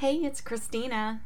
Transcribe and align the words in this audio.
Hey, 0.00 0.16
it's 0.16 0.42
Christina. 0.42 1.22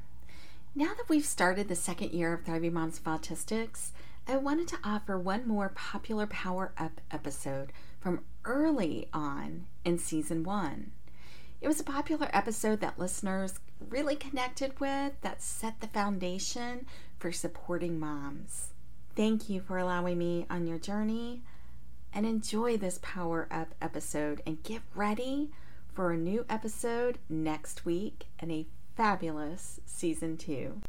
Now 0.76 0.94
that 0.96 1.08
we've 1.08 1.24
started 1.24 1.66
the 1.66 1.74
second 1.74 2.12
year 2.12 2.32
of 2.32 2.44
Thriving 2.44 2.72
Moms 2.72 2.98
of 2.98 3.04
Autistics, 3.04 3.90
I 4.28 4.36
wanted 4.36 4.68
to 4.68 4.78
offer 4.84 5.18
one 5.18 5.48
more 5.48 5.70
popular 5.70 6.28
Power 6.28 6.72
Up 6.78 7.00
episode 7.10 7.72
from 7.98 8.20
early 8.44 9.08
on 9.12 9.66
in 9.84 9.98
season 9.98 10.44
one. 10.44 10.92
It 11.60 11.66
was 11.66 11.80
a 11.80 11.84
popular 11.84 12.30
episode 12.32 12.78
that 12.78 12.96
listeners 12.96 13.58
really 13.88 14.14
connected 14.14 14.78
with 14.78 15.20
that 15.22 15.42
set 15.42 15.80
the 15.80 15.88
foundation 15.88 16.86
for 17.18 17.32
supporting 17.32 17.98
moms. 17.98 18.68
Thank 19.16 19.50
you 19.50 19.60
for 19.60 19.78
allowing 19.78 20.16
me 20.16 20.46
on 20.48 20.68
your 20.68 20.78
journey 20.78 21.42
and 22.14 22.24
enjoy 22.24 22.76
this 22.76 23.00
Power 23.02 23.48
Up 23.50 23.74
episode 23.82 24.42
and 24.46 24.62
get 24.62 24.82
ready 24.94 25.50
for 25.92 26.12
a 26.12 26.16
new 26.16 26.44
episode 26.48 27.18
next 27.28 27.84
week 27.84 28.26
and 28.38 28.52
a 28.52 28.66
fabulous 28.96 29.80
season 29.86 30.36
two. 30.36 30.80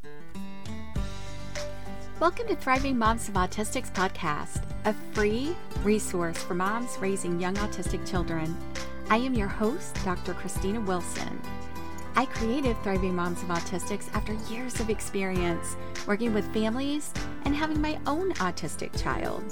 Welcome 2.20 2.48
to 2.48 2.55
Thriving 2.55 2.98
Moms 2.98 3.27
of 3.27 3.34
Autistics 3.34 3.91
podcast, 3.91 4.62
a 4.85 4.93
free 5.13 5.55
resource 5.84 6.38
for 6.43 6.53
moms 6.53 6.98
raising 6.99 7.40
young 7.40 7.55
autistic 7.55 8.07
children. 8.07 8.55
I 9.09 9.17
am 9.17 9.34
your 9.34 9.48
host, 9.48 9.98
Dr. 10.05 10.34
Christina 10.35 10.79
Wilson. 10.79 11.41
I 12.15 12.26
created 12.26 12.77
Thriving 12.84 13.15
Moms 13.15 13.41
of 13.41 13.49
Autistics 13.49 14.13
after 14.13 14.34
years 14.54 14.79
of 14.79 14.90
experience 14.90 15.76
working 16.05 16.34
with 16.34 16.54
families 16.54 17.12
and 17.45 17.55
having 17.55 17.81
my 17.81 17.99
own 18.05 18.34
autistic 18.34 19.02
child. 19.02 19.43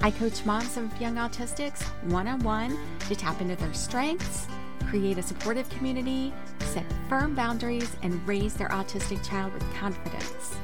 I 0.00 0.12
coach 0.12 0.44
moms 0.44 0.76
of 0.76 1.00
young 1.00 1.16
autistics 1.16 1.82
one 2.10 2.28
on 2.28 2.40
one 2.40 2.78
to 3.08 3.16
tap 3.16 3.40
into 3.40 3.56
their 3.56 3.74
strengths 3.74 4.46
create 4.86 5.18
a 5.18 5.22
supportive 5.22 5.68
community, 5.70 6.32
set 6.60 6.84
firm 7.08 7.34
boundaries, 7.34 7.96
and 8.02 8.26
raise 8.26 8.54
their 8.54 8.68
autistic 8.68 9.26
child 9.28 9.52
with 9.52 9.74
confidence. 9.74 10.56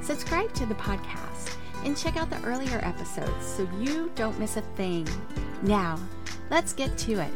Subscribe 0.00 0.52
to 0.54 0.66
the 0.66 0.74
podcast 0.74 1.56
and 1.84 1.96
check 1.96 2.16
out 2.16 2.30
the 2.30 2.42
earlier 2.44 2.80
episodes 2.82 3.46
so 3.46 3.68
you 3.80 4.10
don't 4.14 4.38
miss 4.38 4.56
a 4.56 4.62
thing. 4.76 5.08
Now, 5.62 5.98
let's 6.50 6.72
get 6.72 6.96
to 6.98 7.20
it. 7.20 7.32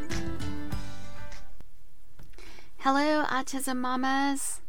Hello, 2.77 3.25
Autism 3.25 3.77
Mamas. 3.77 4.61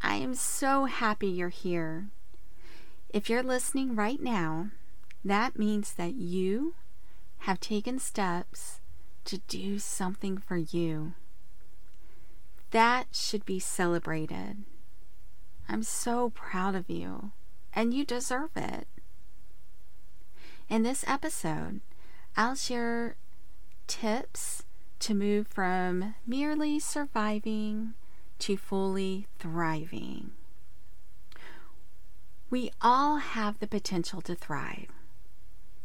I 0.00 0.16
am 0.16 0.34
so 0.34 0.84
happy 0.84 1.28
you're 1.28 1.48
here. 1.48 2.08
If 3.10 3.28
you're 3.28 3.42
listening 3.42 3.96
right 3.96 4.20
now, 4.20 4.68
that 5.24 5.58
means 5.58 5.94
that 5.94 6.14
you 6.14 6.74
have 7.38 7.60
taken 7.60 7.98
steps 7.98 8.80
to 9.24 9.38
do 9.48 9.78
something 9.78 10.38
for 10.38 10.56
you. 10.56 11.14
That 12.70 13.06
should 13.12 13.44
be 13.44 13.58
celebrated. 13.58 14.64
I'm 15.68 15.82
so 15.82 16.30
proud 16.30 16.74
of 16.74 16.90
you, 16.90 17.30
and 17.72 17.94
you 17.94 18.04
deserve 18.04 18.50
it. 18.56 18.86
In 20.68 20.82
this 20.82 21.04
episode, 21.06 21.80
I'll 22.36 22.54
share 22.54 23.16
tips 23.86 24.64
to 25.00 25.14
move 25.14 25.46
from 25.46 26.14
merely 26.26 26.78
surviving 26.78 27.94
to 28.40 28.56
fully 28.56 29.26
thriving. 29.38 30.32
We 32.50 32.70
all 32.80 33.16
have 33.16 33.58
the 33.58 33.66
potential 33.66 34.20
to 34.22 34.34
thrive. 34.34 34.88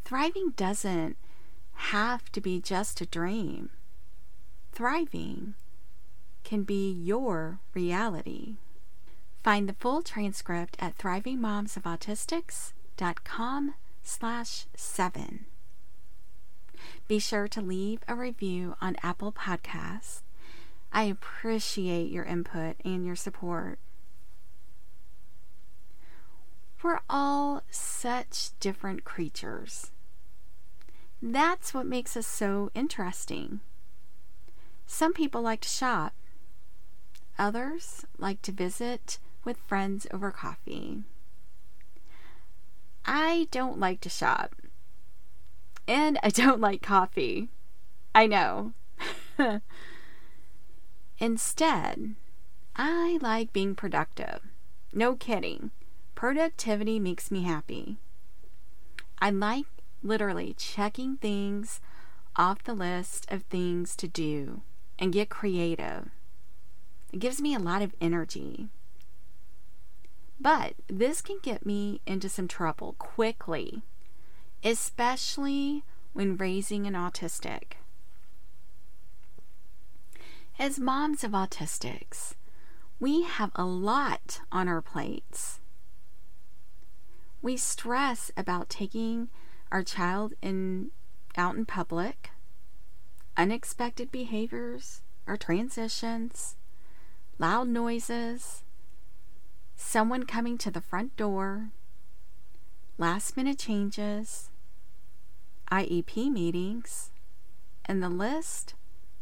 Thriving 0.04 0.54
doesn't 0.56 1.16
have 1.88 2.30
to 2.32 2.40
be 2.40 2.60
just 2.60 3.00
a 3.00 3.06
dream. 3.06 3.70
Thriving 4.72 5.54
can 6.44 6.62
be 6.62 6.92
your 6.92 7.58
reality. 7.74 8.56
Find 9.42 9.68
the 9.68 9.72
full 9.72 10.02
transcript 10.02 10.76
at 10.78 10.96
thrivingmomsofautistics.com 10.98 13.74
slash 14.02 14.66
7. 14.76 15.46
Be 17.08 17.18
sure 17.18 17.48
to 17.48 17.62
leave 17.62 18.00
a 18.06 18.14
review 18.14 18.76
on 18.80 18.94
Apple 19.02 19.32
Podcasts. 19.32 20.20
I 20.92 21.04
appreciate 21.04 22.10
your 22.10 22.24
input 22.24 22.76
and 22.84 23.06
your 23.06 23.16
support. 23.16 23.78
We're 26.82 27.00
all 27.08 27.62
such 27.70 28.50
different 28.60 29.04
creatures. 29.04 29.92
That's 31.22 31.74
what 31.74 31.86
makes 31.86 32.16
us 32.16 32.26
so 32.26 32.70
interesting. 32.74 33.60
Some 34.86 35.12
people 35.12 35.42
like 35.42 35.60
to 35.60 35.68
shop, 35.68 36.14
others 37.38 38.06
like 38.18 38.40
to 38.42 38.52
visit 38.52 39.18
with 39.44 39.58
friends 39.58 40.06
over 40.12 40.30
coffee. 40.30 41.04
I 43.04 43.48
don't 43.50 43.78
like 43.78 44.00
to 44.02 44.08
shop, 44.08 44.54
and 45.86 46.18
I 46.22 46.30
don't 46.30 46.60
like 46.60 46.82
coffee. 46.82 47.48
I 48.14 48.26
know. 48.26 48.72
Instead, 51.18 52.14
I 52.76 53.18
like 53.20 53.52
being 53.52 53.74
productive. 53.74 54.40
No 54.92 55.14
kidding. 55.14 55.70
Productivity 56.14 56.98
makes 56.98 57.30
me 57.30 57.42
happy. 57.42 57.98
I 59.20 59.30
like 59.30 59.66
literally 60.02 60.54
checking 60.56 61.16
things 61.16 61.80
off 62.36 62.64
the 62.64 62.74
list 62.74 63.26
of 63.30 63.42
things 63.44 63.96
to 63.96 64.08
do 64.08 64.62
and 64.98 65.12
get 65.12 65.28
creative. 65.28 66.10
It 67.12 67.18
gives 67.18 67.40
me 67.40 67.54
a 67.54 67.58
lot 67.58 67.82
of 67.82 67.94
energy. 68.00 68.68
But 70.40 70.74
this 70.88 71.20
can 71.20 71.38
get 71.42 71.66
me 71.66 72.00
into 72.06 72.28
some 72.28 72.48
trouble 72.48 72.94
quickly, 72.98 73.82
especially 74.64 75.84
when 76.12 76.36
raising 76.36 76.86
an 76.86 76.94
autistic. 76.94 77.74
As 80.58 80.78
moms 80.78 81.24
of 81.24 81.32
autistics, 81.32 82.34
we 82.98 83.22
have 83.22 83.50
a 83.54 83.64
lot 83.64 84.40
on 84.52 84.68
our 84.68 84.82
plates. 84.82 85.58
We 87.42 87.56
stress 87.56 88.30
about 88.36 88.68
taking 88.68 89.28
our 89.70 89.82
child 89.82 90.34
in 90.42 90.90
out 91.36 91.54
in 91.54 91.64
public, 91.64 92.30
unexpected 93.36 94.10
behaviors 94.10 95.02
or 95.26 95.36
transitions, 95.36 96.56
loud 97.38 97.68
noises, 97.68 98.64
someone 99.76 100.24
coming 100.24 100.58
to 100.58 100.70
the 100.70 100.80
front 100.80 101.16
door, 101.16 101.70
last 102.98 103.36
minute 103.36 103.58
changes, 103.58 104.50
IEP 105.70 106.30
meetings, 106.30 107.10
and 107.84 108.02
the 108.02 108.08
list 108.08 108.74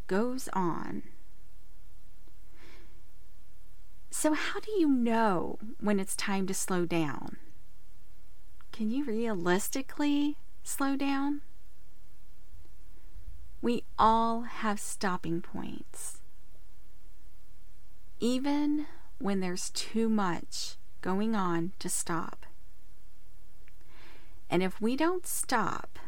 goes 0.07 0.49
on. 0.53 1.03
So, 4.11 4.33
how 4.33 4.59
do 4.61 4.73
you 4.73 4.89
know 4.89 5.59
when 5.79 6.01
it's 6.01 6.17
time 6.17 6.47
to 6.49 6.55
slow 6.55 6.87
down? 6.87 7.37
Can 8.79 8.93
you 8.93 9.03
realistically 9.03 10.37
slow 10.63 10.95
down? 10.95 11.41
We 13.61 13.83
all 13.99 14.43
have 14.43 14.79
stopping 14.79 15.41
points. 15.41 16.21
Even 18.21 18.87
when 19.19 19.41
there's 19.41 19.71
too 19.71 20.09
much 20.09 20.77
going 21.01 21.35
on 21.35 21.73
to 21.81 21.89
stop. 21.89 22.47
And 24.49 24.63
if 24.63 24.81
we 24.81 24.95
don't 24.95 25.27
stop, 25.27 25.99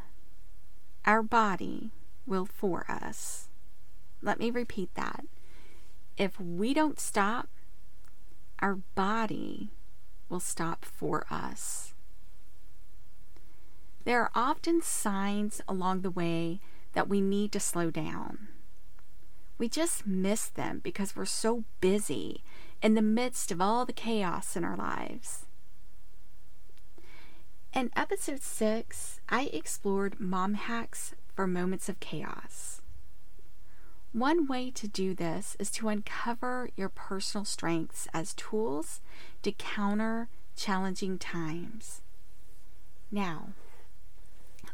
our 1.04 1.24
body 1.24 1.90
will 2.24 2.46
for 2.46 2.86
us. 2.88 3.48
Let 4.22 4.38
me 4.38 4.48
repeat 4.48 4.94
that. 4.94 5.24
If 6.16 6.38
we 6.38 6.72
don't 6.72 7.00
stop, 7.00 7.48
our 8.60 8.76
body 8.94 9.70
will 10.28 10.38
stop 10.38 10.84
for 10.84 11.26
us. 11.32 11.94
There 14.04 14.22
are 14.22 14.30
often 14.34 14.80
signs 14.82 15.60
along 15.68 16.00
the 16.00 16.10
way 16.10 16.60
that 16.94 17.08
we 17.08 17.20
need 17.20 17.52
to 17.52 17.60
slow 17.60 17.90
down. 17.90 18.48
We 19.58 19.68
just 19.68 20.06
miss 20.06 20.46
them 20.46 20.80
because 20.82 21.14
we're 21.14 21.26
so 21.26 21.64
busy 21.80 22.42
in 22.82 22.94
the 22.94 23.02
midst 23.02 23.52
of 23.52 23.60
all 23.60 23.84
the 23.84 23.92
chaos 23.92 24.56
in 24.56 24.64
our 24.64 24.76
lives. 24.76 25.44
In 27.74 27.90
episode 27.94 28.42
6, 28.42 29.20
I 29.28 29.44
explored 29.52 30.18
mom 30.18 30.54
hacks 30.54 31.14
for 31.36 31.46
moments 31.46 31.88
of 31.88 32.00
chaos. 32.00 32.80
One 34.12 34.48
way 34.48 34.72
to 34.72 34.88
do 34.88 35.14
this 35.14 35.56
is 35.60 35.70
to 35.72 35.88
uncover 35.88 36.70
your 36.74 36.88
personal 36.88 37.44
strengths 37.44 38.08
as 38.12 38.34
tools 38.34 39.00
to 39.42 39.52
counter 39.52 40.28
challenging 40.56 41.16
times. 41.16 42.00
Now, 43.12 43.50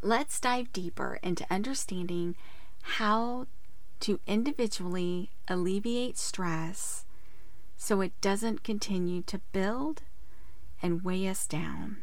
let's 0.02 0.40
dive 0.40 0.72
deeper 0.72 1.18
into 1.22 1.46
understanding 1.50 2.36
how 2.82 3.46
to 4.00 4.20
individually 4.26 5.30
alleviate 5.48 6.18
stress 6.18 7.04
so 7.76 8.00
it 8.00 8.12
doesn't 8.20 8.64
continue 8.64 9.22
to 9.22 9.40
build 9.52 10.02
and 10.82 11.02
weigh 11.02 11.28
us 11.28 11.46
down. 11.46 11.98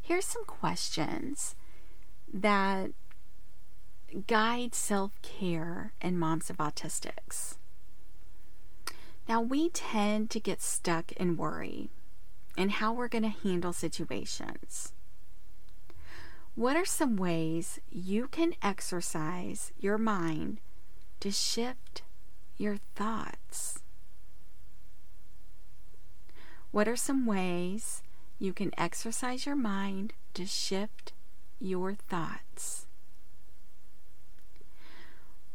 Here's 0.00 0.24
some 0.24 0.44
questions 0.44 1.54
that 2.32 2.90
guide 4.26 4.74
self 4.74 5.12
care 5.22 5.92
in 6.00 6.18
moms 6.18 6.50
of 6.50 6.56
autistics. 6.56 7.56
Now, 9.28 9.40
we 9.40 9.68
tend 9.68 10.30
to 10.30 10.40
get 10.40 10.60
stuck 10.60 11.12
in 11.12 11.36
worry 11.36 11.90
and 12.56 12.72
how 12.72 12.92
we're 12.92 13.08
going 13.08 13.22
to 13.22 13.28
handle 13.28 13.72
situations. 13.72 14.92
What 16.60 16.76
are 16.76 16.84
some 16.84 17.16
ways 17.16 17.80
you 17.90 18.28
can 18.28 18.52
exercise 18.62 19.72
your 19.80 19.96
mind 19.96 20.58
to 21.20 21.30
shift 21.30 22.02
your 22.58 22.76
thoughts? 22.94 23.78
What 26.70 26.86
are 26.86 26.96
some 26.96 27.24
ways 27.24 28.02
you 28.38 28.52
can 28.52 28.78
exercise 28.78 29.46
your 29.46 29.56
mind 29.56 30.12
to 30.34 30.44
shift 30.44 31.14
your 31.58 31.94
thoughts? 31.94 32.84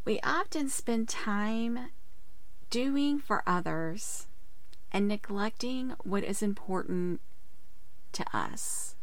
We 0.06 0.20
often 0.22 0.70
spend 0.70 1.08
time 1.08 1.92
doing 2.72 3.20
for 3.20 3.44
others 3.46 4.26
and 4.92 5.08
neglecting 5.08 5.94
what 6.04 6.24
is 6.24 6.42
important 6.42 7.22
to 8.14 8.26
us. 8.36 8.96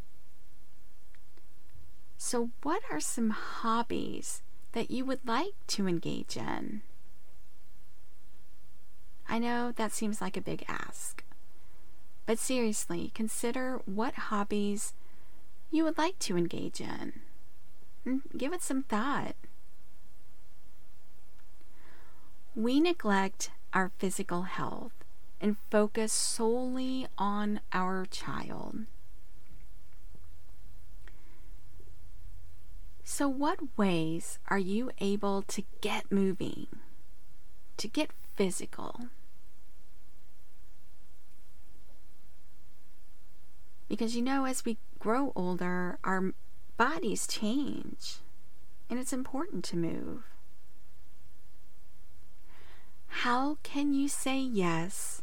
So, 2.24 2.50
what 2.62 2.82
are 2.88 3.00
some 3.00 3.30
hobbies 3.30 4.42
that 4.74 4.92
you 4.92 5.04
would 5.04 5.26
like 5.26 5.54
to 5.66 5.88
engage 5.88 6.36
in? 6.36 6.82
I 9.28 9.40
know 9.40 9.72
that 9.72 9.90
seems 9.90 10.20
like 10.20 10.36
a 10.36 10.40
big 10.40 10.64
ask, 10.68 11.24
but 12.24 12.38
seriously, 12.38 13.10
consider 13.12 13.82
what 13.86 14.30
hobbies 14.30 14.94
you 15.72 15.82
would 15.82 15.98
like 15.98 16.16
to 16.20 16.36
engage 16.36 16.80
in. 16.80 17.22
Give 18.38 18.52
it 18.52 18.62
some 18.62 18.84
thought. 18.84 19.34
We 22.54 22.78
neglect 22.78 23.50
our 23.74 23.90
physical 23.98 24.42
health 24.42 24.94
and 25.40 25.56
focus 25.72 26.12
solely 26.12 27.08
on 27.18 27.60
our 27.72 28.06
child. 28.06 28.86
So, 33.04 33.28
what 33.28 33.76
ways 33.76 34.38
are 34.48 34.58
you 34.58 34.90
able 35.00 35.42
to 35.42 35.64
get 35.80 36.10
moving, 36.10 36.66
to 37.76 37.88
get 37.88 38.10
physical? 38.36 39.08
Because 43.88 44.16
you 44.16 44.22
know, 44.22 44.46
as 44.46 44.64
we 44.64 44.78
grow 44.98 45.32
older, 45.34 45.98
our 46.04 46.32
bodies 46.76 47.26
change, 47.26 48.18
and 48.88 48.98
it's 48.98 49.12
important 49.12 49.64
to 49.64 49.76
move. 49.76 50.22
How 53.06 53.58
can 53.62 53.92
you 53.92 54.08
say 54.08 54.38
yes 54.40 55.22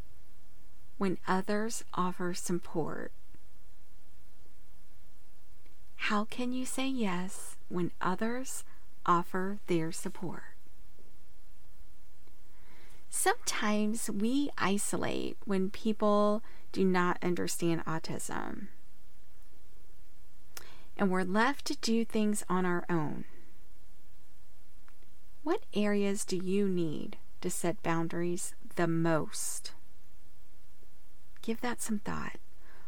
when 0.97 1.17
others 1.27 1.83
offer 1.93 2.33
support? 2.33 3.11
How 5.95 6.25
can 6.25 6.53
you 6.53 6.65
say 6.65 6.87
yes 6.87 7.55
when 7.69 7.91
others 8.01 8.63
offer 9.05 9.59
their 9.67 9.91
support? 9.91 10.43
Sometimes 13.09 14.09
we 14.09 14.49
isolate 14.57 15.37
when 15.45 15.69
people 15.69 16.43
do 16.71 16.85
not 16.85 17.17
understand 17.23 17.83
autism. 17.85 18.67
And 20.95 21.09
we're 21.09 21.23
left 21.23 21.65
to 21.65 21.77
do 21.77 22.05
things 22.05 22.43
on 22.49 22.65
our 22.65 22.85
own. 22.89 23.25
What 25.43 25.63
areas 25.73 26.25
do 26.25 26.35
you 26.35 26.67
need 26.67 27.17
to 27.41 27.49
set 27.49 27.81
boundaries 27.81 28.53
the 28.75 28.87
most? 28.87 29.71
Give 31.41 31.59
that 31.61 31.81
some 31.81 31.99
thought. 31.99 32.37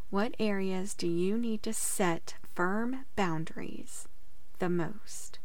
What 0.10 0.36
areas 0.39 0.94
do 0.94 1.07
you 1.07 1.38
need 1.38 1.63
to 1.63 1.74
set 1.74 2.36
firm 2.54 3.06
boundaries 3.16 4.07
the 4.62 4.69
most? 4.69 5.40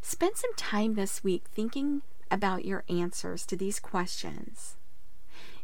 Spend 0.00 0.36
some 0.36 0.54
time 0.54 0.94
this 0.94 1.22
week 1.24 1.44
thinking 1.52 2.02
about 2.30 2.64
your 2.64 2.84
answers 2.88 3.44
to 3.44 3.56
these 3.56 3.80
questions 3.80 4.76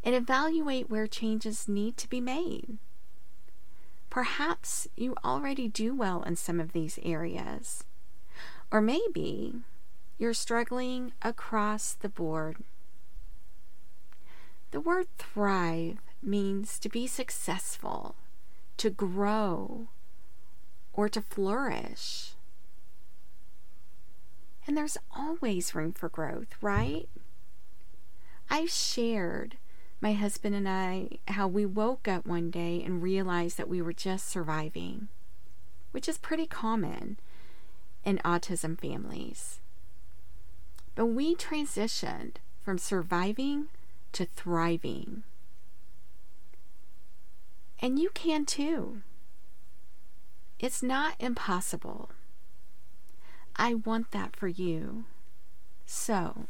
and 0.03 0.15
evaluate 0.15 0.91
where 0.91 1.06
changes 1.06 1.69
need 1.69 1.97
to 1.97 2.09
be 2.09 2.21
made. 2.21 2.79
Perhaps 4.11 4.88
you 4.97 5.15
already 5.25 5.69
do 5.69 5.94
well 5.94 6.25
in 6.25 6.35
some 6.35 6.59
of 6.59 6.73
these 6.73 6.99
areas, 7.05 7.85
or 8.73 8.81
maybe 8.81 9.55
you're 10.19 10.35
struggling 10.35 11.12
across 11.23 11.93
the 11.93 12.09
board. 12.09 12.56
The 14.73 14.81
word 14.81 15.06
thrive 15.19 15.99
means 16.21 16.81
to 16.81 16.89
be 16.89 17.06
successful, 17.06 18.17
to 18.77 18.91
grow, 18.91 19.87
or 20.96 21.08
to 21.10 21.20
flourish. 21.20 22.32
And 24.66 24.76
there's 24.76 24.96
always 25.14 25.75
room 25.75 25.93
for 25.93 26.08
growth, 26.08 26.56
right? 26.60 27.08
I've 28.50 28.70
shared 28.70 29.58
my 30.00 30.14
husband 30.14 30.54
and 30.54 30.69
I 30.69 31.19
how 31.28 31.46
we 31.46 31.64
woke 31.64 32.08
up 32.08 32.26
one 32.26 32.50
day 32.50 32.82
and 32.84 33.02
realized 33.02 33.58
that 33.58 33.69
we 33.69 33.81
were 33.81 33.93
just 33.93 34.28
surviving, 34.28 35.08
which 35.93 36.08
is 36.08 36.19
pretty 36.19 36.46
common 36.46 37.19
in 38.04 38.19
autism 38.25 38.81
families. 38.81 39.60
But 40.94 41.06
we 41.06 41.34
transitioned 41.37 42.37
from 42.62 42.78
surviving 42.78 43.66
to 44.12 44.25
thriving. 44.25 45.25
And 47.81 47.98
you 47.98 48.10
can 48.14 48.46
too. 48.46 49.02
It's 50.58 50.82
not 50.82 51.17
impossible. 51.20 52.11
I 53.56 53.75
want 53.75 54.11
that 54.12 54.35
for 54.35 54.49
you. 54.49 55.05
So, 55.85 56.47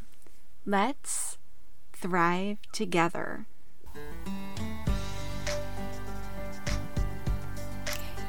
let's 0.64 1.38
thrive 1.92 2.58
together. 2.70 3.46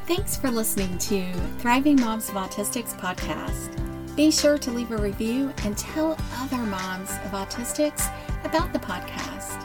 Thanks 0.07 0.35
for 0.35 0.49
listening 0.49 0.97
to 0.97 1.31
Thriving 1.59 1.99
Moms 1.99 2.29
of 2.29 2.35
Autistics 2.35 2.97
podcast. 2.97 3.75
Be 4.15 4.31
sure 4.31 4.57
to 4.57 4.71
leave 4.71 4.91
a 4.91 4.97
review 4.97 5.53
and 5.63 5.77
tell 5.77 6.17
other 6.37 6.57
moms 6.57 7.11
of 7.11 7.31
autistics 7.31 8.11
about 8.43 8.73
the 8.73 8.79
podcast. 8.79 9.63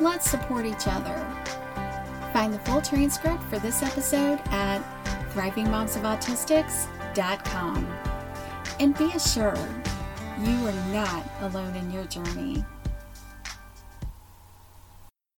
Let's 0.00 0.28
support 0.28 0.66
each 0.66 0.86
other. 0.86 1.16
Find 2.34 2.52
the 2.52 2.58
full 2.60 2.82
transcript 2.82 3.42
for 3.44 3.58
this 3.60 3.82
episode 3.82 4.40
at 4.46 4.82
thrivingmomsofautistics.com. 5.34 7.98
And 8.80 8.96
be 8.96 9.12
assured, 9.12 9.58
you 10.40 10.66
are 10.66 10.72
not 10.92 11.22
alone 11.42 11.76
in 11.76 11.90
your 11.90 12.04
journey. 12.04 12.64